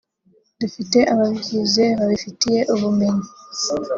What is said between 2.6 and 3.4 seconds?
ubumenyi